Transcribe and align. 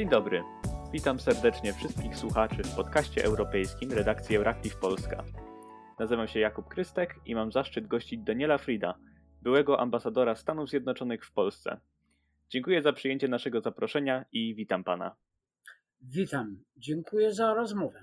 Dzień 0.00 0.08
dobry. 0.08 0.42
Witam 0.92 1.20
serdecznie 1.20 1.72
wszystkich 1.72 2.16
słuchaczy 2.16 2.62
w 2.62 2.76
podcaście 2.76 3.24
europejskim 3.24 3.92
redakcji 3.92 4.36
Euractiv 4.36 4.76
Polska. 4.76 5.24
Nazywam 5.98 6.28
się 6.28 6.40
Jakub 6.40 6.68
Krystek 6.68 7.14
i 7.26 7.34
mam 7.34 7.52
zaszczyt 7.52 7.86
gościć 7.86 8.20
Daniela 8.20 8.58
Frida, 8.58 8.98
byłego 9.42 9.80
ambasadora 9.80 10.34
Stanów 10.34 10.70
Zjednoczonych 10.70 11.24
w 11.24 11.32
Polsce. 11.32 11.80
Dziękuję 12.50 12.82
za 12.82 12.92
przyjęcie 12.92 13.28
naszego 13.28 13.60
zaproszenia 13.60 14.24
i 14.32 14.54
witam 14.54 14.84
pana. 14.84 15.16
Witam, 16.00 16.64
dziękuję 16.76 17.32
za 17.32 17.54
rozmowę. 17.54 18.00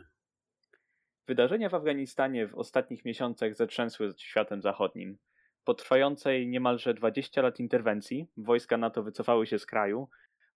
Wydarzenia 1.28 1.70
w 1.70 1.76
Afganistanie 1.76 2.48
w 2.48 2.56
ostatnich 2.56 3.06
miesiącach 3.06 3.56
zatrzęsły 3.56 4.14
światem 4.18 4.62
zachodnim. 4.62 5.18
Po 5.64 5.74
trwającej 5.74 6.48
niemalże 6.48 6.94
20 6.94 7.42
lat 7.42 7.60
interwencji 7.60 8.28
wojska 8.38 8.78
NATO 8.78 9.04
wycofały 9.04 9.48
się 9.48 9.60
z 9.60 9.66
kraju, 9.66 10.10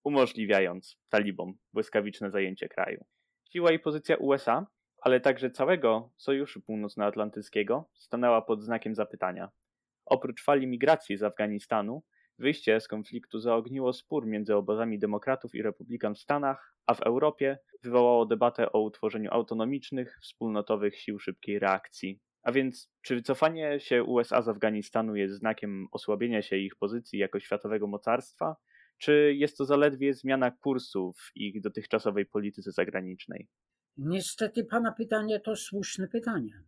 umożliwiając 0.04 0.98
talibom 1.10 1.54
błyskawiczne 1.74 2.32
zajęcie 2.32 2.70
kraju. 2.70 3.06
Siła 3.52 3.72
i 3.72 3.80
pozycja 3.80 4.18
USA, 4.18 4.68
ale 5.02 5.20
także 5.20 5.50
całego 5.50 6.12
Sojuszu 6.18 6.62
Północnoatlantyckiego 6.62 7.90
stanęła 7.94 8.42
pod 8.42 8.64
znakiem 8.64 8.96
zapytania. 8.96 9.50
Oprócz 10.06 10.44
fali 10.44 10.68
migracji 10.68 11.18
z 11.18 11.24
Afganistanu, 11.24 12.04
wyjście 12.38 12.82
z 12.82 12.88
konfliktu 12.88 13.40
zaogniło 13.40 13.94
spór 13.94 14.28
między 14.28 14.56
obozami 14.56 15.00
demokratów 15.00 15.56
i 15.56 15.62
republikan 15.62 16.16
w 16.16 16.20
Stanach, 16.20 16.76
a 16.86 16.94
w 16.94 17.02
Europie 17.02 17.58
wywołało 17.84 18.26
debatę 18.26 18.72
o 18.72 18.82
utworzeniu 18.82 19.32
autonomicznych, 19.32 20.20
wspólnotowych 20.22 20.98
sił 20.98 21.20
szybkiej 21.20 21.60
reakcji. 21.60 22.20
A 22.44 22.52
więc, 22.52 22.92
czy 23.02 23.16
wycofanie 23.16 23.80
się 23.80 24.04
USA 24.04 24.42
z 24.42 24.50
Afganistanu 24.50 25.16
jest 25.16 25.34
znakiem 25.34 25.88
osłabienia 25.92 26.42
się 26.42 26.58
ich 26.58 26.76
pozycji 26.76 27.20
jako 27.20 27.40
światowego 27.40 27.88
mocarstwa, 27.88 28.56
czy 29.02 29.34
jest 29.36 29.58
to 29.58 29.66
zaledwie 29.66 30.14
zmiana 30.14 30.52
kursu 30.52 31.14
w 31.14 31.32
ich 31.36 31.62
dotychczasowej 31.62 32.26
polityce 32.26 32.72
zagranicznej? 32.72 33.48
Niestety 33.98 34.64
Pana 34.64 34.92
pytanie 34.92 35.40
to 35.40 35.56
słuszne 35.56 36.08
pytanie. 36.08 36.64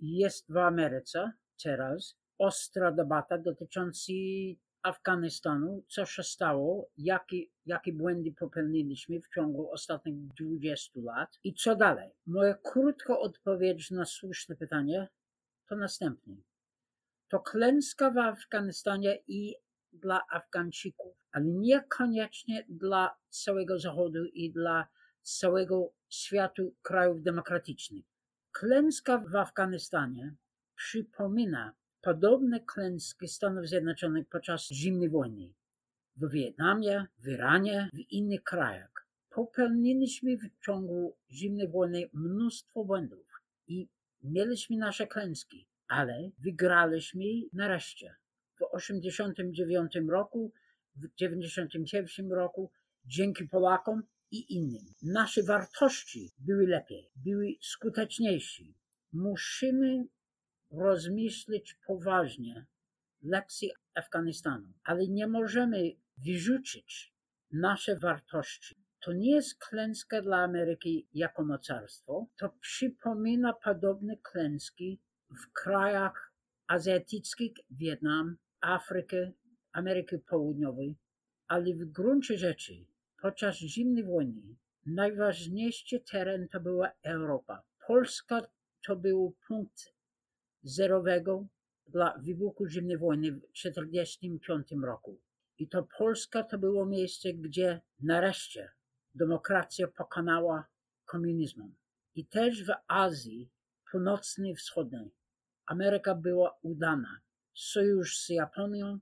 Jest 0.00 0.52
w 0.52 0.56
Ameryce 0.56 1.32
teraz 1.62 2.16
ostra 2.38 2.92
debata 2.92 3.38
dotycząca 3.38 4.12
Afganistanu, 4.82 5.84
co 5.88 6.06
się 6.06 6.22
stało, 6.22 6.90
jakie, 6.96 7.36
jakie 7.66 7.92
błędy 7.92 8.32
popełniliśmy 8.32 9.20
w 9.20 9.28
ciągu 9.34 9.70
ostatnich 9.72 10.26
20 10.26 11.00
lat 11.04 11.38
i 11.44 11.54
co 11.54 11.76
dalej. 11.76 12.10
Moja 12.26 12.54
krótka 12.54 13.18
odpowiedź 13.18 13.90
na 13.90 14.04
słuszne 14.04 14.56
pytanie 14.56 15.08
to 15.68 15.76
następnie. 15.76 16.36
To 17.28 17.40
klęska 17.40 18.10
w 18.10 18.18
Afganistanie 18.18 19.18
i 19.26 19.54
dla 19.92 20.26
Afgańczyków, 20.30 21.16
ale 21.32 21.44
niekoniecznie 21.44 22.64
dla 22.68 23.16
całego 23.28 23.78
Zachodu 23.78 24.24
i 24.24 24.50
dla 24.50 24.86
całego 25.22 25.92
światu 26.08 26.74
krajów 26.82 27.22
demokratycznych. 27.22 28.04
Klęska 28.52 29.18
w 29.18 29.36
Afganistanie 29.36 30.34
przypomina 30.74 31.74
podobne 32.00 32.60
klęski 32.60 33.28
Stanów 33.28 33.66
Zjednoczonych 33.66 34.28
podczas 34.28 34.68
zimnej 34.68 35.10
wojny 35.10 35.52
w 36.16 36.30
Wietnamie, 36.30 37.06
w 37.18 37.28
Iranie, 37.28 37.90
w 37.92 37.98
innych 37.98 38.42
krajach. 38.42 39.06
Popełniliśmy 39.30 40.36
w 40.36 40.64
ciągu 40.64 41.16
zimnej 41.30 41.68
wojny 41.68 42.10
mnóstwo 42.12 42.84
błędów 42.84 43.26
i 43.66 43.88
mieliśmy 44.22 44.76
nasze 44.76 45.06
klęski, 45.06 45.66
ale 45.88 46.30
wygraliśmy 46.38 47.24
nareszcie. 47.52 48.14
W 48.72 48.74
1989 48.74 50.10
roku, 50.10 50.52
w 50.96 51.08
1991 51.18 52.32
roku, 52.32 52.70
dzięki 53.04 53.48
Polakom 53.48 54.02
i 54.30 54.54
innym. 54.54 54.94
Nasze 55.02 55.42
wartości 55.42 56.32
były 56.38 56.66
lepiej, 56.66 57.10
były 57.16 57.54
skuteczniejsze. 57.60 58.62
Musimy 59.12 60.04
rozmyśleć 60.70 61.76
poważnie 61.86 62.66
lekcje 63.22 63.68
Afganistanu, 63.94 64.72
ale 64.84 65.08
nie 65.08 65.26
możemy 65.26 65.92
wyrzucić 66.18 67.14
nasze 67.52 67.98
wartości. 67.98 68.76
To 69.00 69.12
nie 69.12 69.34
jest 69.34 69.58
klęska 69.58 70.22
dla 70.22 70.36
Ameryki 70.36 71.08
jako 71.14 71.44
mocarstwo, 71.44 72.26
to 72.36 72.48
przypomina 72.60 73.52
podobne 73.52 74.16
klęski 74.16 75.00
w 75.30 75.52
krajach 75.52 76.32
azjatyckich, 76.66 77.52
Wietnam, 77.70 78.36
Afrykę, 78.62 79.32
Ameryki 79.72 80.18
Południowej, 80.18 80.96
ale 81.48 81.74
w 81.74 81.84
gruncie 81.84 82.38
rzeczy 82.38 82.84
podczas 83.22 83.56
zimnej 83.56 84.04
wojny 84.04 84.42
najważniejszy 84.86 86.00
teren 86.00 86.48
to 86.48 86.60
była 86.60 86.92
Europa. 87.02 87.62
Polska 87.86 88.42
to 88.86 88.96
był 88.96 89.34
punkt 89.48 89.92
zerowego 90.62 91.46
dla 91.86 92.18
wybuchu 92.18 92.68
zimnej 92.68 92.98
wojny 92.98 93.32
w 93.32 93.40
1945 93.40 94.82
roku. 94.84 95.20
I 95.58 95.68
to 95.68 95.88
Polska 95.98 96.42
to 96.42 96.58
było 96.58 96.86
miejsce, 96.86 97.34
gdzie 97.34 97.80
nareszcie 98.00 98.70
demokracja 99.14 99.88
pokonała 99.88 100.66
komunizm. 101.04 101.72
I 102.14 102.26
też 102.26 102.64
w 102.64 102.72
Azji 102.88 103.50
Północnej 103.90 104.54
Wschodniej 104.54 105.10
Ameryka 105.66 106.14
była 106.14 106.58
udana. 106.62 107.20
Sojusz 107.54 108.18
z 108.18 108.28
Japonią, 108.28 108.98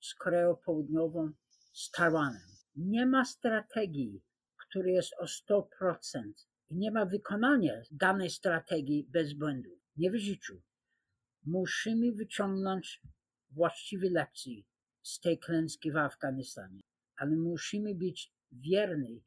z 0.00 0.14
Koreą 0.14 0.56
Południową, 0.56 1.32
z 1.72 1.90
Tajwanem. 1.90 2.48
Nie 2.76 3.06
ma 3.06 3.24
strategii, 3.24 4.22
która 4.56 4.88
jest 4.88 5.12
o 5.18 5.24
100% 5.24 6.32
i 6.70 6.76
nie 6.76 6.90
ma 6.90 7.06
wykonania 7.06 7.72
danej 7.90 8.30
strategii 8.30 9.06
bez 9.08 9.32
błędów. 9.32 9.78
Nie 9.96 10.10
w 10.10 10.16
życiu. 10.16 10.62
Musimy 11.46 12.12
wyciągnąć 12.12 13.02
właściwe 13.50 14.10
lekcje 14.10 14.62
z 15.02 15.20
tej 15.20 15.38
klęski 15.38 15.92
w 15.92 15.96
Afganistanie, 15.96 16.80
ale 17.16 17.36
musimy 17.36 17.94
być 17.94 18.32
wierni 18.52 19.24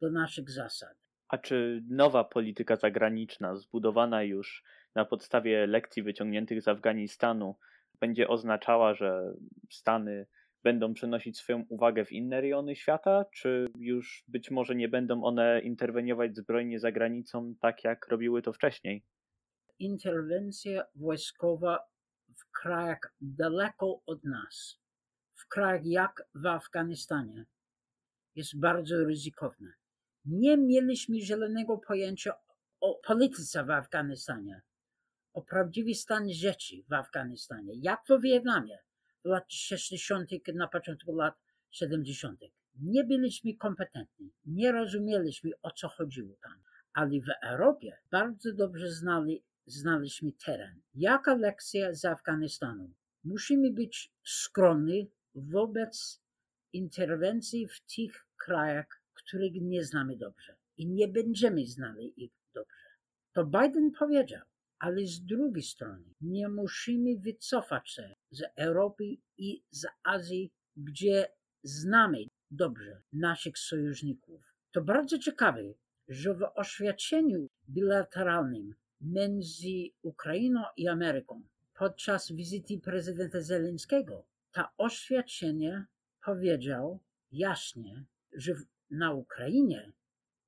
do 0.00 0.10
naszych 0.10 0.50
zasad. 0.50 0.98
A 1.28 1.38
czy 1.38 1.82
nowa 1.88 2.24
polityka 2.24 2.76
zagraniczna, 2.76 3.56
zbudowana 3.56 4.22
już 4.22 4.64
na 4.94 5.04
podstawie 5.04 5.66
lekcji 5.66 6.02
wyciągniętych 6.02 6.62
z 6.62 6.68
Afganistanu, 6.68 7.56
będzie 8.00 8.28
oznaczała, 8.28 8.94
że 8.94 9.34
Stany 9.70 10.26
będą 10.62 10.94
przenosić 10.94 11.38
swoją 11.38 11.64
uwagę 11.68 12.04
w 12.04 12.12
inne 12.12 12.40
rejony 12.40 12.76
świata, 12.76 13.24
czy 13.34 13.66
już 13.78 14.24
być 14.28 14.50
może 14.50 14.74
nie 14.74 14.88
będą 14.88 15.24
one 15.24 15.60
interweniować 15.60 16.36
zbrojnie 16.36 16.80
za 16.80 16.92
granicą, 16.92 17.54
tak 17.60 17.84
jak 17.84 18.08
robiły 18.08 18.42
to 18.42 18.52
wcześniej? 18.52 19.04
interwencja 19.78 20.84
wojskowa 20.94 21.78
w 22.36 22.50
krajach 22.50 23.14
daleko 23.20 24.00
od 24.06 24.24
nas, 24.24 24.80
w 25.34 25.48
krajach 25.48 25.86
jak 25.86 26.28
w 26.34 26.46
Afganistanie, 26.46 27.44
jest 28.34 28.60
bardzo 28.60 29.04
ryzykowna. 29.04 29.72
Nie 30.24 30.56
mieliśmy 30.56 31.20
zielonego 31.20 31.78
pojęcia 31.78 32.32
o 32.80 33.00
polityce 33.06 33.64
w 33.64 33.70
Afganistanie, 33.70 34.62
o 35.36 35.42
prawdziwy 35.42 35.94
stan 35.94 36.32
rzeczy 36.32 36.76
w 36.88 36.92
Afganistanie, 36.92 37.72
jak 37.74 38.00
w 38.08 38.22
Wietnamie 38.22 38.78
w 39.24 39.28
latach 39.28 39.50
60. 39.50 40.30
na 40.54 40.68
początku 40.68 41.14
lat 41.14 41.34
70. 41.70 42.40
Nie 42.80 43.04
byliśmy 43.04 43.54
kompetentni, 43.54 44.32
nie 44.46 44.72
rozumieliśmy 44.72 45.50
o 45.62 45.70
co 45.70 45.88
chodziło 45.88 46.36
tam, 46.42 46.62
ale 46.92 47.10
w 47.20 47.28
Europie 47.42 47.98
bardzo 48.10 48.52
dobrze 48.52 48.90
znali 48.90 49.42
znaleźliśmy 49.66 50.32
teren. 50.32 50.80
Jaka 50.94 51.34
lekcja 51.34 51.94
z 51.94 52.04
Afganistanu? 52.04 52.90
Musimy 53.24 53.72
być 53.72 54.12
skromni 54.24 55.10
wobec 55.34 56.22
interwencji 56.72 57.68
w 57.68 57.80
tych 57.96 58.26
krajach, 58.36 59.02
których 59.14 59.52
nie 59.54 59.84
znamy 59.84 60.16
dobrze 60.16 60.56
i 60.76 60.86
nie 60.86 61.08
będziemy 61.08 61.66
znali 61.66 62.24
ich 62.24 62.32
dobrze. 62.54 62.88
To 63.32 63.44
Biden 63.44 63.90
powiedział, 63.98 64.42
ale 64.78 65.06
z 65.06 65.24
drugiej 65.24 65.62
strony 65.62 66.04
nie 66.20 66.48
musimy 66.48 67.18
wycofać 67.18 67.90
się 67.90 68.14
z 68.30 68.42
Europy 68.56 69.04
i 69.38 69.62
z 69.70 69.86
Azji, 70.04 70.50
gdzie 70.76 71.28
znamy 71.62 72.18
dobrze 72.50 73.02
naszych 73.12 73.58
sojuszników. 73.58 74.40
To 74.72 74.82
bardzo 74.82 75.18
ciekawe, 75.18 75.62
że 76.08 76.34
w 76.34 76.42
oświadczeniu 76.54 77.48
bilateralnym 77.68 78.74
między 79.00 79.88
Ukrainą 80.02 80.62
i 80.76 80.88
Ameryką 80.88 81.42
podczas 81.74 82.32
wizyty 82.32 82.78
prezydenta 82.78 83.40
Zeleńskiego. 83.40 84.26
Ta 84.52 84.72
oświadczenie 84.78 85.86
powiedział 86.24 87.00
jasnie, 87.32 88.04
że 88.32 88.54
na 88.90 89.12
Ukrainie 89.12 89.92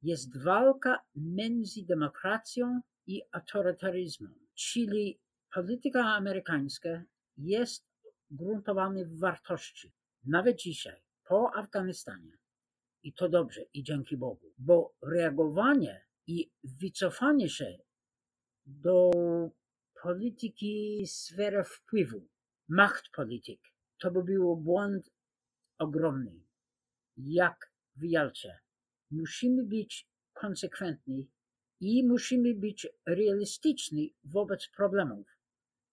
jest 0.03 0.43
walka 0.43 1.05
między 1.15 1.85
demokracją 1.87 2.81
i 3.09 3.23
autorytaryzmem, 3.33 4.35
czyli 4.55 5.21
polityka 5.55 6.05
amerykańska 6.05 7.05
jest 7.37 7.89
gruntowana 8.31 9.05
w 9.05 9.19
wartości. 9.19 9.93
Nawet 10.25 10.59
dzisiaj, 10.59 11.03
po 11.25 11.51
Afganistanie, 11.55 12.39
I 13.03 13.13
to 13.13 13.29
dobrze, 13.29 13.63
i 13.75 13.83
dzięki 13.83 14.17
Bogu, 14.17 14.53
bo 14.59 14.95
reagowanie 15.03 16.05
i 16.27 16.51
wycofanie 16.65 17.49
się 17.49 17.79
do 18.67 19.11
polityki 20.03 21.05
sfery 21.07 21.65
wpływu, 21.65 22.29
macht 22.69 23.11
polityk, 23.17 23.61
to 23.99 24.11
by 24.11 24.25
było 24.25 24.57
błąd 24.57 25.11
ogromny. 25.79 26.41
Jak 27.17 27.73
w 27.97 28.05
Jalcie. 28.05 28.59
Musimy 29.11 29.65
być 29.65 30.09
konsekwentni 30.33 31.29
i 31.81 32.05
musimy 32.05 32.55
być 32.55 32.89
realistyczni 33.07 34.15
wobec 34.25 34.69
problemów, 34.77 35.27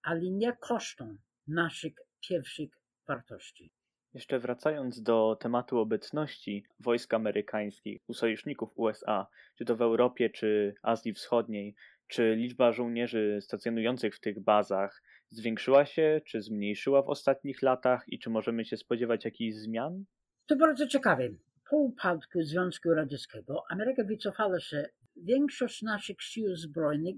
ale 0.04 0.22
nie 0.22 0.58
kosztem 0.60 1.18
naszych 1.48 1.94
pierwszych 2.30 2.70
wartości. 3.08 3.72
Jeszcze 4.14 4.40
wracając 4.40 5.02
do 5.02 5.38
tematu 5.40 5.80
obecności 5.80 6.66
wojsk 6.80 7.14
amerykańskich 7.14 8.02
u 8.08 8.14
sojuszników 8.14 8.70
USA, 8.76 9.28
czy 9.58 9.66
to 9.66 9.76
w 9.76 9.82
Europie, 9.82 10.30
czy 10.30 10.76
Azji 10.82 11.14
Wschodniej, 11.14 11.76
czy 12.08 12.36
liczba 12.36 12.72
żołnierzy 12.72 13.40
stacjonujących 13.42 14.16
w 14.16 14.20
tych 14.20 14.40
bazach 14.40 15.04
zwiększyła 15.30 15.86
się, 15.86 16.22
czy 16.26 16.42
zmniejszyła 16.42 17.02
w 17.02 17.10
ostatnich 17.10 17.62
latach 17.62 18.04
i 18.08 18.20
czy 18.20 18.30
możemy 18.30 18.66
się 18.66 18.78
spodziewać 18.78 19.26
jakichś 19.26 19.56
zmian? 19.56 20.06
To 20.46 20.56
bardzo 20.56 20.88
ciekawe. 20.88 21.30
Po 21.70 21.78
upadku 21.78 22.44
Związku 22.44 22.94
Radzieckiego 22.94 23.64
Ameryka 23.70 24.04
wycofała 24.04 24.60
się 24.60 24.90
większość 25.16 25.82
naszych 25.82 26.22
sił 26.22 26.56
zbrojnych 26.56 27.16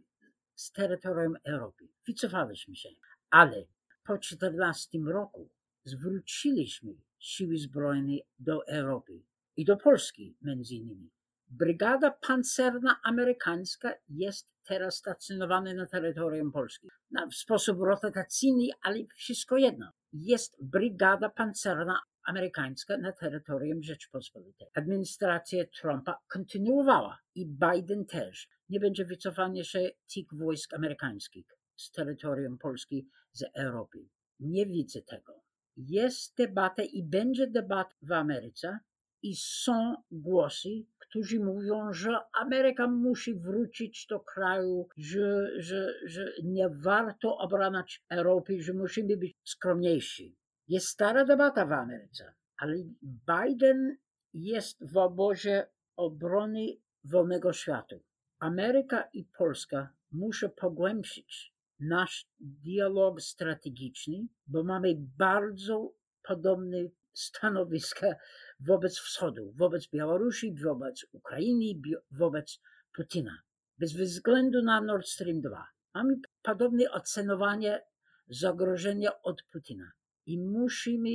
z 0.55 0.71
terytorium 0.71 1.35
Europy. 1.43 1.87
Wycofaliśmy 2.07 2.75
się, 2.75 2.89
ale 3.29 3.65
po 4.03 4.17
14 4.17 4.99
roku 5.07 5.49
zwróciliśmy 5.83 6.93
siły 7.19 7.57
zbrojne 7.57 8.17
do 8.39 8.67
Europy 8.67 9.21
i 9.57 9.65
do 9.65 9.77
Polski 9.77 10.35
między 10.41 10.75
innymi. 10.75 11.09
Brygada 11.47 12.11
pancerna 12.11 12.99
amerykańska 13.03 13.93
jest 14.09 14.53
teraz 14.63 14.97
stacjonowana 14.97 15.73
na 15.73 15.85
terytorium 15.85 16.51
Polski. 16.51 16.87
w 17.31 17.35
sposób 17.35 17.79
rotacyjny, 17.79 18.67
ale 18.81 18.99
wszystko 19.15 19.57
jedno. 19.57 19.91
Jest 20.13 20.55
brygada 20.61 21.29
pancerna 21.29 22.01
amerykańska 22.27 22.97
na 22.97 23.11
terytorium 23.11 23.83
Rzeczpospolitej. 23.83 24.67
Administracja 24.73 25.63
Trumpa 25.65 26.19
kontynuowała 26.27 27.19
i 27.35 27.45
Biden 27.45 28.05
też. 28.05 28.49
Nie 28.69 28.79
będzie 28.79 29.05
wycofania 29.05 29.63
się 29.63 29.89
tych 30.13 30.25
wojsk 30.33 30.73
amerykańskich 30.73 31.45
z 31.75 31.91
terytorium 31.91 32.57
Polski 32.57 33.07
z 33.31 33.43
Europy. 33.53 34.09
Nie 34.39 34.65
widzę 34.65 35.01
tego. 35.01 35.41
Jest 35.77 36.37
debata 36.37 36.83
i 36.83 37.03
będzie 37.03 37.47
debata 37.47 37.95
w 38.01 38.11
Ameryce 38.11 38.79
i 39.21 39.35
są 39.35 39.95
głosy, 40.11 40.69
którzy 40.97 41.39
mówią, 41.39 41.93
że 41.93 42.17
Ameryka 42.33 42.87
musi 42.87 43.35
wrócić 43.35 44.07
do 44.09 44.19
kraju, 44.19 44.87
że, 44.97 45.61
że, 45.61 45.93
że 46.05 46.33
nie 46.43 46.69
warto 46.69 47.37
obraniać 47.37 48.03
Europy, 48.09 48.61
że 48.61 48.73
musimy 48.73 49.17
być 49.17 49.37
skromniejsi. 49.43 50.35
Jest 50.67 50.87
stara 50.87 51.25
debata 51.25 51.65
w 51.65 51.71
Ameryce, 51.71 52.33
ale 52.57 52.75
Biden 53.01 53.97
jest 54.33 54.91
w 54.91 54.97
obozie 54.97 55.67
obrony 55.95 56.67
wolnego 57.03 57.53
świata. 57.53 57.95
Ameryka 58.39 59.09
i 59.13 59.25
Polska 59.37 59.93
muszą 60.11 60.49
pogłębić 60.49 61.53
nasz 61.79 62.27
dialog 62.39 63.21
strategiczny, 63.21 64.27
bo 64.47 64.63
mamy 64.63 64.95
bardzo 65.17 65.93
podobne 66.23 66.77
stanowiska 67.13 68.15
wobec 68.59 68.99
Wschodu, 68.99 69.53
wobec 69.55 69.87
Białorusi, 69.87 70.55
wobec 70.55 71.05
Ukrainy, 71.11 71.81
wobec 72.11 72.59
Putina. 72.95 73.41
Bez 73.77 73.93
względu 73.93 74.63
na 74.63 74.81
Nord 74.81 75.07
Stream 75.07 75.41
2. 75.41 75.67
Mamy 75.93 76.15
podobne 76.41 76.91
ocenowanie 76.91 77.81
zagrożenia 78.27 79.21
od 79.21 79.43
Putina 79.43 79.91
i 80.27 80.37
musimy 80.37 81.09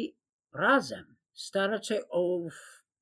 razem 0.53 1.17
starać 1.33 1.87
się 1.87 2.09
o 2.09 2.41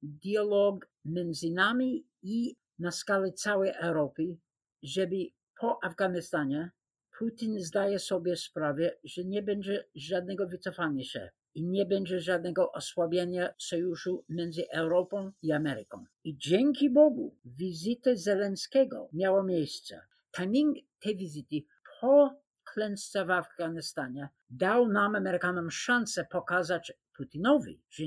dialog 0.03 0.89
między 1.05 1.51
nami 1.51 2.07
i 2.23 2.57
na 2.79 2.91
skalę 2.91 3.33
całej 3.33 3.73
Europy, 3.81 4.37
żeby 4.83 5.17
po 5.61 5.85
Afganistanie 5.85 6.71
Putin 7.19 7.61
zdaje 7.61 7.99
sobie 7.99 8.37
sprawę, 8.37 8.97
że 9.05 9.25
nie 9.25 9.43
będzie 9.43 9.85
żadnego 9.95 10.47
wycofania 10.47 11.05
się 11.05 11.31
i 11.55 11.67
nie 11.67 11.87
będzie 11.87 12.21
żadnego 12.21 12.73
osłabienia 12.73 13.55
sojuszu 13.59 14.25
między 14.29 14.71
Europą 14.71 15.33
i 15.43 15.53
Ameryką. 15.53 16.05
I 16.25 16.37
dzięki 16.37 16.91
Bogu 16.91 17.37
wizyta 17.45 18.11
Zelenskiego 18.15 19.09
miała 19.13 19.43
miejsce. 19.43 20.01
Timing 20.37 20.77
tej 21.01 21.17
wizyty 21.17 21.57
po 22.01 22.41
klęsce 22.73 23.25
w 23.25 23.31
Afganistanie 23.31 24.29
dał 24.51 24.89
nam, 24.89 25.17
Amerykanom, 25.17 25.71
szansę 25.71 26.27
pokazać 26.31 26.93
Putinowi, 27.17 27.81
że 27.91 28.05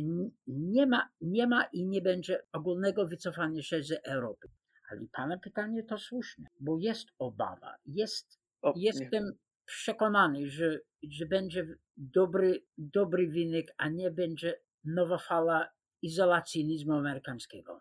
nie 0.47 0.85
ma, 0.85 1.09
nie 1.21 1.47
ma 1.47 1.63
i 1.63 1.85
nie 1.85 2.01
będzie 2.01 2.43
ogólnego 2.51 3.07
wycofania 3.07 3.63
się 3.63 3.83
z 3.83 3.91
Europy. 4.03 4.47
Ale 4.91 5.01
pana 5.11 5.37
pytanie 5.37 5.83
to 5.83 5.97
słuszne, 5.97 6.47
bo 6.59 6.77
jest 6.79 7.07
obawa, 7.19 7.75
jest, 7.85 8.39
o, 8.61 8.73
jestem 8.75 9.23
przekonany, 9.65 10.49
że, 10.49 10.79
że 11.03 11.25
będzie 11.25 11.67
dobry, 11.97 12.63
dobry 12.77 13.27
wynik, 13.27 13.73
a 13.77 13.89
nie 13.89 14.11
będzie 14.11 14.59
nowa 14.85 15.17
fala 15.17 15.69
izolacjonizmu 16.01 16.93
amerykańskiego. 16.93 17.79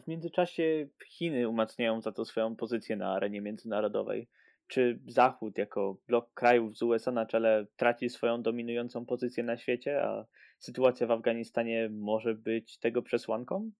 W 0.00 0.08
międzyczasie 0.08 0.88
Chiny 1.06 1.48
umacniają 1.48 2.00
za 2.00 2.12
to 2.12 2.24
swoją 2.24 2.56
pozycję 2.56 2.96
na 2.96 3.12
arenie 3.14 3.40
międzynarodowej. 3.40 4.28
Czy 4.66 5.00
Zachód, 5.06 5.58
jako 5.58 5.98
blok 6.06 6.32
krajów 6.34 6.78
z 6.78 6.82
USA 6.82 7.12
na 7.12 7.26
czele, 7.26 7.66
traci 7.76 8.10
swoją 8.10 8.42
dominującą 8.42 9.06
pozycję 9.06 9.44
na 9.44 9.56
świecie, 9.56 10.02
a 10.02 10.26
sytuacja 10.58 11.06
w 11.06 11.10
Afganistanie 11.10 11.88
może 11.92 12.34
być 12.34 12.78
tego 12.78 13.02
przesłanką? 13.02 13.70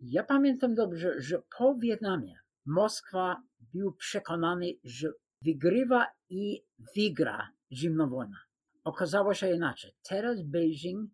Ja 0.00 0.24
pamiętam 0.24 0.74
dobrze, 0.74 1.20
że 1.20 1.42
po 1.58 1.74
Wietnamie 1.74 2.34
Moskwa 2.66 3.42
był 3.74 3.92
przekonany, 3.92 4.66
że 4.84 5.08
wygrywa 5.42 6.06
i 6.28 6.64
wygra 6.96 7.48
zimną 7.72 8.08
wojnę. 8.08 8.36
Okazało 8.84 9.34
się 9.34 9.54
inaczej. 9.54 9.92
Teraz 10.08 10.42
Beijing 10.42 11.10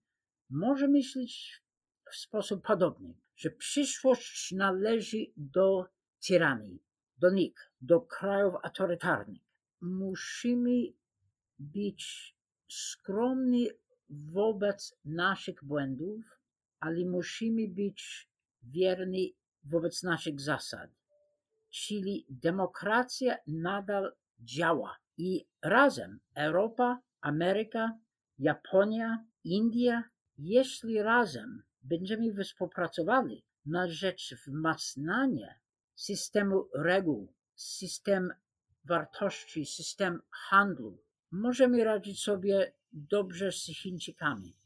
może 0.51 0.89
myśleć 0.89 1.63
w 2.11 2.17
sposób 2.17 2.67
podobny, 2.67 3.15
że 3.37 3.51
przyszłość 3.51 4.53
należy 4.53 5.19
do 5.37 5.85
tyranii, 6.27 6.83
do 7.21 7.31
nich, 7.31 7.73
do 7.81 8.01
krajów 8.01 8.55
autorytarnych. 8.63 9.43
Musimy 9.81 10.93
być 11.59 12.35
skromni 12.69 13.69
wobec 14.11 14.99
naszych 15.05 15.65
błędów, 15.65 16.25
ale 16.81 17.05
musimy 17.05 17.69
być 17.69 18.29
wierni 18.63 19.35
wobec 19.65 20.03
naszych 20.03 20.41
zasad. 20.41 20.91
Czyli 21.71 22.27
demokracja 22.29 23.37
nadal 23.47 24.13
działa 24.39 24.97
i 25.17 25.47
razem 25.63 26.21
Europa, 26.35 27.01
Ameryka, 27.21 27.99
Japonia, 28.39 29.25
India, 29.45 30.05
jeśli 30.39 31.03
razem 31.03 31.63
będziemy 31.83 32.45
współpracowali 32.45 33.45
na 33.67 33.89
rzecz 33.89 34.35
wzmacniania 34.35 35.55
systemu 36.01 36.69
reguł, 36.75 37.33
system 37.55 38.33
wartości, 38.85 39.67
system 39.67 40.21
handlu, 40.31 41.03
możemy 41.31 41.85
radzić 41.85 42.23
sobie 42.23 42.73
dobrze 42.93 43.53
z 43.53 43.65
Chińczykami. 43.65 44.57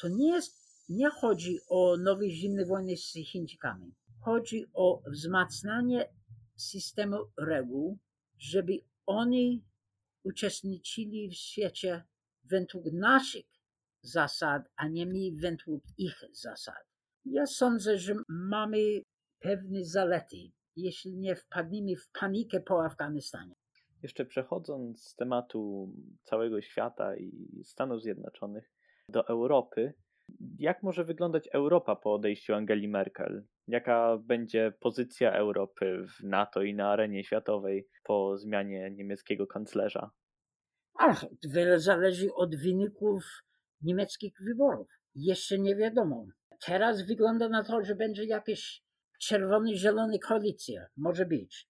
To 0.00 0.08
nie 0.08 0.32
jest, 0.32 0.60
nie 0.88 1.10
chodzi 1.10 1.58
o 1.68 1.96
nowe 1.96 2.30
zimne 2.30 2.64
wojny 2.66 2.96
z 2.96 3.12
Chińczykami. 3.12 3.94
Chodzi 4.20 4.66
o 4.74 5.02
wzmacnianie 5.06 6.12
systemu 6.56 7.16
reguł, 7.38 7.98
żeby 8.38 8.72
oni 9.06 9.64
uczestniczyli 10.22 11.28
w 11.28 11.34
świecie 11.34 12.04
według 12.44 12.84
naszych 12.92 13.46
zasad, 14.02 14.62
a 14.76 14.88
nie 14.88 15.06
my 15.06 15.40
według 15.40 15.84
ich 15.98 16.24
zasad. 16.32 16.84
Ja 17.24 17.46
sądzę, 17.46 17.98
że 17.98 18.14
mamy 18.28 18.78
pewne 19.38 19.84
zalety, 19.84 20.50
jeśli 20.76 21.16
nie 21.16 21.36
wpadniemy 21.36 21.96
w 21.96 22.10
panikę 22.20 22.60
po 22.60 22.84
Afganistanie. 22.84 23.54
Jeszcze 24.02 24.24
przechodząc 24.24 25.04
z 25.04 25.14
tematu 25.14 25.92
całego 26.22 26.60
świata 26.60 27.16
i 27.16 27.62
Stanów 27.64 28.02
Zjednoczonych 28.02 28.70
do 29.08 29.28
Europy, 29.28 29.94
jak 30.58 30.82
może 30.82 31.04
wyglądać 31.04 31.48
Europa 31.52 31.96
po 31.96 32.14
odejściu 32.14 32.54
Angeli 32.54 32.88
Merkel? 32.88 33.44
Jaka 33.66 34.18
będzie 34.18 34.72
pozycja 34.80 35.32
Europy 35.32 36.04
w 36.18 36.24
NATO 36.24 36.62
i 36.62 36.74
na 36.74 36.90
arenie 36.90 37.24
światowej 37.24 37.88
po 38.04 38.38
zmianie 38.38 38.90
niemieckiego 38.90 39.46
kanclerza? 39.46 40.10
Ach, 40.94 41.26
wiele 41.44 41.80
zależy 41.80 42.34
od 42.34 42.56
wyników 42.56 43.24
niemieckich 43.82 44.32
wyborów. 44.40 44.88
Jeszcze 45.14 45.58
nie 45.58 45.76
wiadomo. 45.76 46.26
Teraz 46.66 47.06
wygląda 47.06 47.48
na 47.48 47.64
to, 47.64 47.84
że 47.84 47.94
będzie 47.94 48.24
jakieś 48.24 48.82
czerwony-zielony 49.20 50.18
koalicja. 50.18 50.86
Może 50.96 51.26
być. 51.26 51.68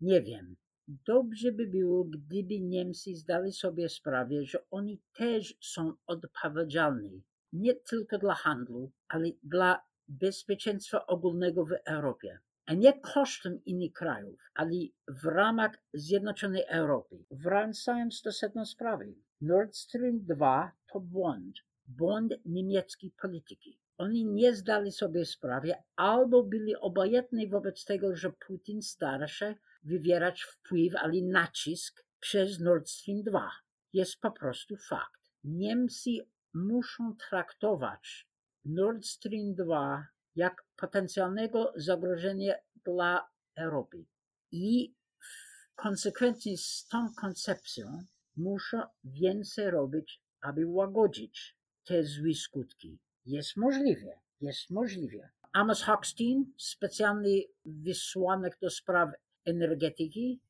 Nie 0.00 0.22
wiem. 0.22 0.56
Dobrze 0.88 1.52
by 1.52 1.66
było, 1.66 2.04
gdyby 2.04 2.60
Niemcy 2.60 3.14
zdali 3.14 3.52
sobie 3.52 3.88
sprawę, 3.88 4.44
że 4.44 4.58
oni 4.70 5.00
też 5.14 5.54
są 5.60 5.92
odpowiedzialni 6.06 7.22
nie 7.52 7.74
tylko 7.74 8.18
dla 8.18 8.34
handlu, 8.34 8.92
ale 9.08 9.28
dla 9.42 9.82
bezpieczeństwa 10.08 11.06
ogólnego 11.06 11.64
w 11.64 11.72
Europie. 11.84 12.38
A 12.66 12.74
nie 12.74 13.00
kosztem 13.00 13.64
innych 13.64 13.92
krajów, 13.92 14.40
ale 14.54 14.70
w 15.08 15.24
ramach 15.24 15.78
Zjednoczonej 15.94 16.64
Europy. 16.68 17.24
Wracając 17.30 18.22
do 18.22 18.32
sedna 18.32 18.64
sprawy. 18.64 19.14
Nord 19.40 19.76
Stream 19.76 20.24
2 20.24 20.72
to 20.92 21.00
błąd. 21.00 21.56
Błąd 21.86 22.32
niemieckiej 22.44 23.10
polityki. 23.22 23.78
Oni 24.02 24.24
nie 24.24 24.54
zdali 24.54 24.92
sobie 24.92 25.24
sprawy 25.24 25.74
albo 25.96 26.42
byli 26.42 26.76
obojętni 26.76 27.48
wobec 27.48 27.84
tego, 27.84 28.16
że 28.16 28.32
Putin 28.46 28.82
stara 28.82 29.28
się 29.28 29.54
wywierać 29.82 30.42
wpływ, 30.42 30.96
ale 30.96 31.22
nacisk 31.22 32.04
przez 32.20 32.60
Nord 32.60 32.88
Stream 32.88 33.22
2. 33.22 33.50
Jest 33.92 34.20
po 34.20 34.30
prostu 34.30 34.76
fakt. 34.76 35.20
Niemcy 35.44 36.10
muszą 36.54 37.16
traktować 37.28 38.28
Nord 38.64 39.06
Stream 39.06 39.54
2 39.54 40.06
jak 40.36 40.64
potencjalnego 40.76 41.72
zagrożenia 41.76 42.54
dla 42.84 43.28
Europy. 43.56 44.04
I 44.52 44.94
w 45.18 45.74
konsekwencji 45.74 46.56
z 46.58 46.86
tą 46.88 47.14
koncepcją 47.20 48.04
muszą 48.36 48.82
więcej 49.04 49.70
robić, 49.70 50.22
aby 50.40 50.66
łagodzić 50.66 51.56
te 51.84 52.04
złe 52.04 52.34
skutki. 52.34 52.98
Jest 53.26 53.56
możliwe, 53.56 54.20
jest 54.40 54.70
możliwe. 54.70 55.28
Amos 55.52 55.82
Hochstein, 55.82 56.52
specjalny 56.56 57.42
wysłanek 57.64 58.58
do 58.60 58.70
spraw 58.70 59.10
energetyki, 59.44 60.40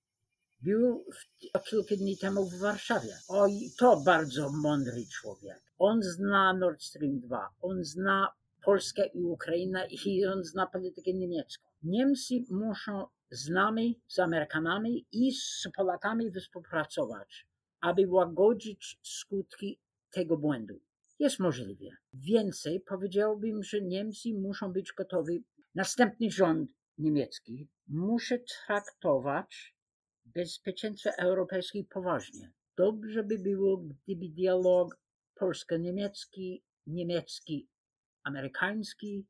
był 0.60 1.04
kilka 1.64 1.96
dni 1.96 2.18
temu 2.18 2.44
w 2.44 2.58
Warszawie. 2.58 3.14
Oj, 3.28 3.70
to 3.78 4.00
bardzo 4.06 4.52
mądry 4.52 5.06
człowiek. 5.06 5.62
On 5.78 6.02
zna 6.02 6.52
Nord 6.52 6.82
Stream 6.82 7.20
2, 7.20 7.48
on 7.60 7.84
zna 7.84 8.32
Polskę 8.64 9.06
i 9.06 9.24
Ukrainę 9.24 9.86
i 9.86 10.26
on 10.26 10.44
zna 10.44 10.66
politykę 10.66 11.12
niemiecką. 11.12 11.68
Niemcy 11.82 12.34
muszą 12.50 13.06
z 13.30 13.48
nami, 13.48 14.00
z 14.08 14.18
Amerykanami 14.18 15.06
i 15.12 15.32
z 15.32 15.68
Polakami 15.76 16.30
współpracować, 16.30 17.46
aby 17.80 18.06
łagodzić 18.08 18.98
skutki 19.02 19.78
tego 20.10 20.36
błędu. 20.36 20.80
Jest 21.22 21.38
możliwe. 21.38 21.84
Więcej 22.12 22.80
powiedziałbym, 22.80 23.62
że 23.62 23.80
Niemcy 23.80 24.34
muszą 24.34 24.72
być 24.72 24.92
gotowi. 24.92 25.44
Następny 25.74 26.30
rząd 26.30 26.70
niemiecki 26.98 27.68
musi 27.88 28.34
traktować 28.66 29.76
bezpieczeństwo 30.24 31.10
europejskie 31.18 31.84
poważnie. 31.84 32.52
Dobrze 32.76 33.22
by 33.22 33.38
było, 33.38 33.76
gdyby 33.76 34.28
dialog 34.28 35.00
polsko-niemiecki, 35.34 36.62
niemiecki, 36.86 37.68
amerykański 38.22 39.26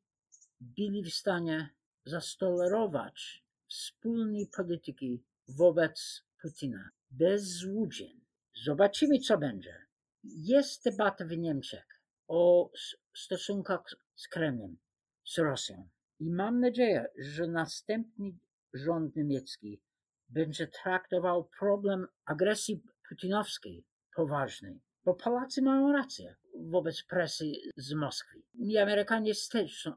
byli 0.60 1.02
w 1.02 1.14
stanie 1.14 1.68
zastolerować 2.04 3.44
wspólnej 3.68 4.46
polityki 4.56 5.22
wobec 5.48 6.24
Putina 6.42 6.90
bez 7.10 7.42
złudzeń. 7.42 8.20
Zobaczymy, 8.64 9.18
co 9.18 9.38
będzie. 9.38 9.91
Jest 10.24 10.84
debata 10.84 11.24
w 11.24 11.38
Niemczech 11.38 12.02
o 12.28 12.70
stosunkach 13.14 13.82
z 14.16 14.28
Kremlem, 14.28 14.76
z 15.24 15.38
Rosją. 15.38 15.88
I 16.20 16.30
mam 16.30 16.60
nadzieję, 16.60 17.06
że 17.18 17.46
następny 17.46 18.38
rząd 18.74 19.16
niemiecki 19.16 19.80
będzie 20.28 20.66
traktował 20.66 21.48
problem 21.58 22.06
agresji 22.24 22.82
putinowskiej 23.08 23.84
poważnie, 24.16 24.78
bo 25.04 25.14
Polacy 25.14 25.62
mają 25.62 25.92
rację 25.92 26.36
wobec 26.54 27.02
presji 27.02 27.60
z 27.76 27.92
Moskwy. 27.92 28.42
My 28.54 28.82
Amerykanie 28.82 29.32
też 29.50 29.88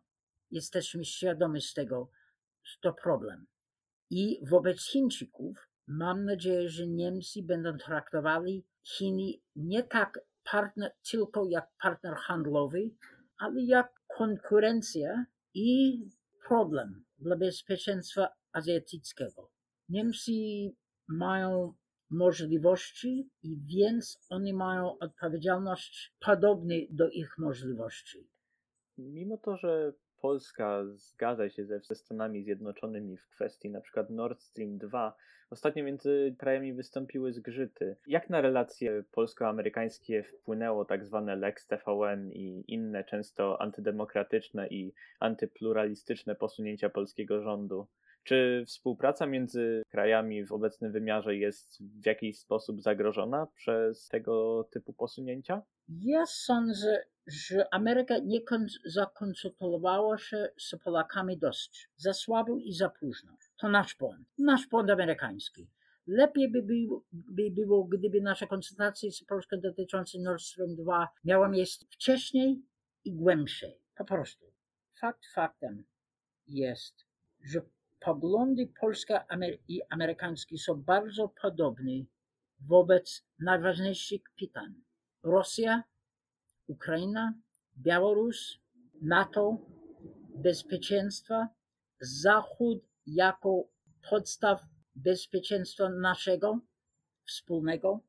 jesteśmy 0.51 1.05
świadomi 1.05 1.61
z 1.61 1.73
tego, 1.73 2.09
że 2.63 2.77
to 2.81 2.93
problem. 2.93 3.45
I 4.09 4.39
wobec 4.49 4.81
Chińczyków 4.81 5.69
mam 5.87 6.25
nadzieję, 6.25 6.69
że 6.69 6.87
Niemcy 6.87 7.43
będą 7.43 7.77
traktowali 7.77 8.65
Chiny 8.85 9.33
nie 9.55 9.83
tak 9.83 10.19
partner, 10.51 10.91
tylko 11.11 11.45
jak 11.45 11.71
partner 11.81 12.15
handlowy, 12.15 12.91
ale 13.37 13.61
jak 13.61 13.93
konkurencja 14.17 15.25
i 15.53 15.99
problem 16.47 17.05
dla 17.17 17.35
bezpieczeństwa 17.35 18.27
azjatyckiego. 18.51 19.51
Niemcy 19.89 20.31
mają 21.07 21.73
możliwości 22.09 23.29
i 23.43 23.57
więc 23.65 24.17
oni 24.29 24.53
mają 24.53 24.97
odpowiedzialność 24.97 26.15
podobną 26.19 26.75
do 26.89 27.09
ich 27.09 27.37
możliwości. 27.37 28.29
Mimo 28.97 29.37
to, 29.37 29.57
że 29.57 29.93
Polska 30.25 30.85
zgadza 30.85 31.49
się 31.49 31.65
ze 31.65 31.95
Stanami 31.95 32.43
Zjednoczonymi 32.43 33.17
w 33.17 33.27
kwestii 33.27 33.67
np. 33.67 34.05
Nord 34.09 34.41
Stream 34.41 34.77
2, 34.77 35.15
ostatnio 35.49 35.83
między 35.83 36.35
krajami 36.37 36.73
wystąpiły 36.73 37.33
zgrzyty. 37.33 37.95
Jak 38.07 38.29
na 38.29 38.41
relacje 38.41 39.03
polsko-amerykańskie 39.11 40.23
wpłynęło 40.23 40.85
tak 40.85 41.05
zwane 41.05 41.35
Lex 41.35 41.67
TVN 41.67 42.31
i 42.31 42.63
inne 42.67 43.03
często 43.03 43.61
antydemokratyczne 43.61 44.67
i 44.67 44.93
antypluralistyczne 45.19 46.35
posunięcia 46.35 46.89
polskiego 46.89 47.41
rządu? 47.41 47.87
Czy 48.25 48.63
współpraca 48.67 49.25
między 49.25 49.83
krajami 49.89 50.45
w 50.45 50.51
obecnym 50.51 50.91
wymiarze 50.91 51.35
jest 51.35 51.83
w 52.01 52.05
jakiś 52.05 52.39
sposób 52.39 52.81
zagrożona 52.81 53.47
przez 53.55 54.07
tego 54.07 54.63
typu 54.71 54.93
posunięcia? 54.93 55.61
Ja 55.87 56.25
sądzę, 56.25 57.05
że 57.27 57.73
Ameryka 57.73 58.17
nie 58.17 58.39
zakonsultowała 58.85 60.17
się 60.17 60.49
z 60.57 60.75
Polakami 60.83 61.37
dość. 61.37 61.89
Za 61.95 62.13
słabo 62.13 62.57
i 62.57 62.73
za 62.73 62.89
późno. 62.89 63.37
To 63.57 63.69
nasz 63.69 63.95
błąd. 63.97 64.27
Nasz 64.37 64.67
błąd 64.67 64.89
amerykański. 64.89 65.67
Lepiej 66.07 66.51
by, 66.51 66.61
był, 66.63 67.05
by 67.11 67.51
było, 67.51 67.83
gdyby 67.83 68.21
nasza 68.21 68.47
konsultacja 68.47 69.11
z 69.11 69.23
Polską 69.23 69.57
dotycząca 69.59 70.17
Nord 70.21 70.41
Stream 70.41 70.75
2 70.75 71.07
miała 71.23 71.49
miejsce 71.49 71.85
wcześniej 71.91 72.61
i 73.03 73.13
głębszej. 73.13 73.81
Po 73.95 74.05
prostu. 74.05 74.45
Fakt 74.99 75.25
faktem 75.33 75.83
jest, 76.47 77.05
że 77.43 77.61
poglądy 78.05 78.67
polskie 78.81 79.19
i 79.67 79.81
amerykańskie 79.89 80.57
są 80.57 80.83
bardzo 80.83 81.29
podobne 81.41 82.05
wobec 82.59 83.23
najważniejszych 83.39 84.21
pytań. 84.39 84.73
Rosja, 85.23 85.83
Ukraina, 86.67 87.33
Białoruś, 87.77 88.59
NATO, 89.01 89.57
bezpieczeństwa, 90.35 91.47
Zachód 91.99 92.79
jako 93.05 93.63
podstaw 94.09 94.61
bezpieczeństwa 94.95 95.89
naszego 95.89 96.59
wspólnego. 97.25 97.99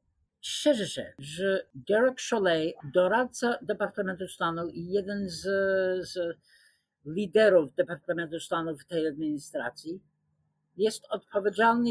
Cieszę 0.40 0.86
się, 0.86 1.14
że 1.18 1.66
Derek 1.74 2.18
Chollet, 2.30 2.74
doradca 2.92 3.58
Departamentu 3.62 4.28
Stanu 4.28 4.68
i 4.68 4.86
jeden 4.86 5.28
z, 5.28 5.42
z 6.08 6.38
liderów 7.06 7.74
Departamentu 7.74 8.40
Stanu 8.40 8.76
w 8.78 8.84
tej 8.84 9.06
administracji, 9.06 10.00
jest 10.76 11.06
odpowiedzialny 11.10 11.90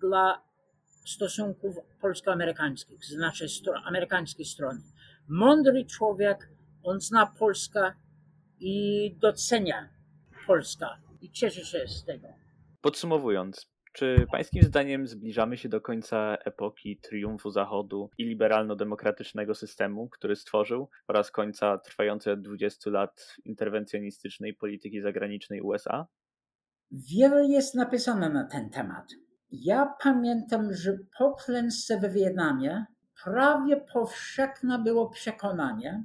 dla 0.00 0.42
stosunków 1.04 1.76
polsko-amerykańskich, 2.00 3.04
z 3.04 3.16
naszej 3.16 3.48
amerykańskiej 3.84 4.44
strony. 4.44 4.80
Mądry 5.28 5.84
człowiek, 5.84 6.48
on 6.82 7.00
zna 7.00 7.26
Polskę 7.26 7.92
i 8.60 9.14
docenia 9.20 9.88
Polska 10.46 10.98
i 11.20 11.30
cieszy 11.30 11.64
się 11.64 11.88
z 11.88 12.04
tego. 12.04 12.28
Podsumowując, 12.80 13.66
czy 13.96 14.26
pańskim 14.32 14.62
zdaniem 14.62 15.06
zbliżamy 15.06 15.56
się 15.56 15.68
do 15.68 15.80
końca 15.80 16.36
epoki 16.44 17.00
triumfu 17.02 17.50
Zachodu 17.50 18.10
i 18.18 18.24
liberalno-demokratycznego 18.24 19.54
systemu, 19.54 20.08
który 20.08 20.36
stworzył, 20.36 20.88
oraz 21.08 21.30
końca 21.30 21.78
trwającej 21.78 22.32
od 22.32 22.40
20 22.40 22.90
lat 22.90 23.36
interwencjonistycznej 23.44 24.54
polityki 24.54 25.00
zagranicznej 25.00 25.60
USA? 25.62 26.06
Wiele 26.90 27.46
jest 27.46 27.74
napisane 27.74 28.30
na 28.30 28.44
ten 28.44 28.70
temat. 28.70 29.04
Ja 29.50 29.94
pamiętam, 30.02 30.74
że 30.74 30.98
po 31.18 31.34
klęsce 31.34 32.00
w 32.00 32.12
Wietnamie 32.12 32.84
prawie 33.24 33.84
powszechne 33.92 34.78
było 34.78 35.10
przekonanie, 35.10 36.04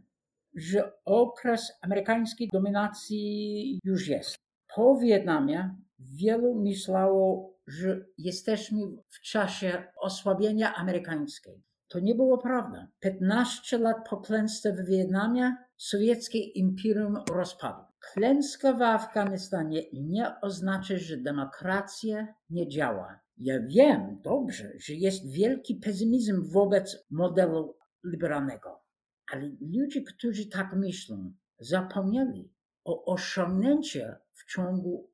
że 0.55 0.91
okres 1.05 1.71
amerykańskiej 1.81 2.49
dominacji 2.53 3.79
już 3.83 4.07
jest. 4.07 4.35
Po 4.75 4.97
Wietnamie 4.97 5.75
wielu 5.99 6.55
myślało, 6.55 7.53
że 7.79 8.05
jesteśmy 8.17 8.79
w 9.07 9.21
czasie 9.21 9.83
osłabienia 9.97 10.75
amerykańskiej. 10.75 11.63
To 11.87 11.99
nie 11.99 12.15
było 12.15 12.37
prawda. 12.37 12.87
15 12.99 13.77
lat 13.77 13.97
po 14.09 14.17
klęsce 14.17 14.73
w 14.73 14.85
Wietnamie 14.85 15.55
sowieckie 15.77 16.39
imperium 16.39 17.17
rozpadło. 17.31 17.85
Klęska 18.13 18.73
w 18.73 18.81
Afganistanie 18.81 19.81
nie 19.93 20.41
oznacza, 20.41 20.97
że 20.97 21.17
demokracja 21.17 22.27
nie 22.49 22.67
działa. 22.67 23.19
Ja 23.37 23.59
wiem 23.67 24.21
dobrze, 24.23 24.71
że 24.77 24.93
jest 24.93 25.31
wielki 25.31 25.75
pesymizm 25.75 26.51
wobec 26.51 27.05
modelu 27.09 27.77
liberalnego, 28.03 28.83
ale 29.31 29.51
ludzie, 29.61 30.01
którzy 30.01 30.45
tak 30.45 30.73
myślą, 30.75 31.33
zapomnieli 31.59 32.53
o 32.83 33.05
osiągnięciach 33.05 34.21
w 34.33 34.51
ciągu 34.53 35.09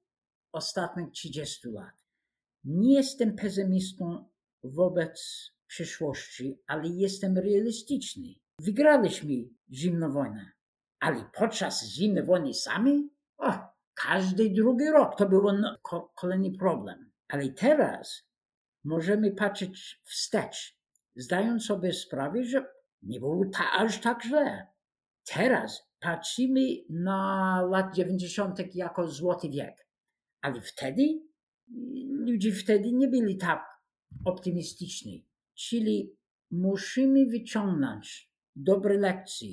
ostatnich 0.52 1.12
30 1.12 1.68
lat. 1.68 2.07
Nie 2.70 2.94
jestem 2.94 3.36
pesymistą 3.36 4.30
wobec 4.64 5.22
przyszłości, 5.68 6.62
ale 6.68 6.88
jestem 6.88 7.38
realistyczny. 7.38 8.28
Wygraliśmy 8.60 9.34
zimną 9.72 10.12
wojnę, 10.12 10.52
ale 11.00 11.30
podczas 11.34 11.86
zimnej 11.86 12.24
wojny 12.24 12.54
sami? 12.54 13.10
O, 13.38 13.54
każdy 13.94 14.50
drugi 14.50 14.86
rok 14.86 15.18
to 15.18 15.30
był 15.30 15.52
no, 15.52 15.78
kolejny 16.16 16.52
problem. 16.52 17.12
Ale 17.28 17.50
teraz 17.50 18.24
możemy 18.84 19.32
patrzeć 19.32 20.02
wstecz, 20.04 20.78
zdając 21.16 21.66
sobie 21.66 21.94
sprawę, 21.94 22.44
że 22.44 22.66
nie 23.02 23.20
było 23.20 23.46
ta, 23.54 23.72
aż 23.72 24.02
tak 24.02 24.24
źle. 24.24 24.68
Teraz 25.34 25.84
patrzymy 26.00 26.62
na 26.90 27.62
lat 27.70 27.96
90. 27.96 28.76
jako 28.76 29.08
złoty 29.08 29.50
wiek, 29.50 29.88
ale 30.42 30.62
wtedy 30.62 31.27
ludzie 32.10 32.52
wtedy 32.52 32.92
nie 32.92 33.08
byli 33.08 33.38
tak 33.38 33.66
optymistyczni. 34.26 35.26
Czyli 35.56 36.16
musimy 36.52 37.26
wyciągnąć 37.26 38.32
dobre 38.56 38.98
lekcje 38.98 39.50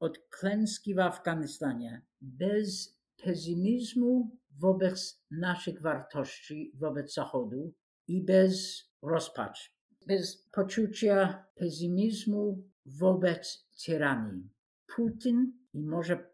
od 0.00 0.18
klęski 0.18 0.94
w 0.94 0.98
Afganistanie 0.98 2.02
bez 2.20 2.98
pesymizmu 3.16 4.36
wobec 4.50 5.24
naszych 5.30 5.82
wartości, 5.82 6.72
wobec 6.74 7.14
Zachodu 7.14 7.74
i 8.08 8.24
bez 8.24 8.84
rozpaczy, 9.02 9.70
bez 10.06 10.48
poczucia 10.52 11.46
pesymizmu 11.54 12.64
wobec 12.86 13.68
tyranii. 13.84 14.48
Putin 14.96 15.52
i 15.72 15.82
może 15.82 16.32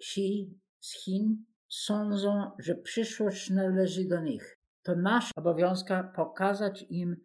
Xi 0.00 0.58
z 0.80 1.04
Chin 1.04 1.44
sądzą, 1.68 2.50
że 2.58 2.74
przyszłość 2.74 3.50
należy 3.50 4.08
do 4.08 4.20
nich. 4.20 4.58
To 4.82 4.96
nasz 4.96 5.30
obowiązek 5.36 6.12
pokazać 6.14 6.86
im, 6.88 7.16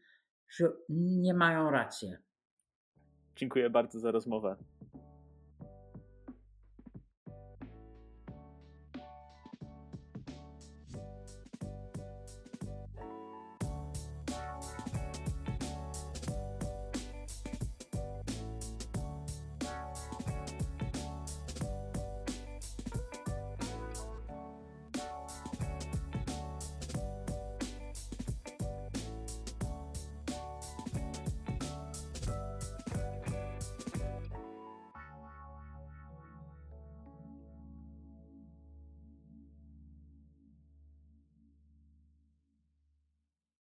że 0.50 0.72
nie 0.90 1.34
mają 1.34 1.72
racji. 1.72 2.14
Dziękuję 3.36 3.70
bardzo 3.70 4.00
za 4.00 4.12
rozmowę. 4.12 4.56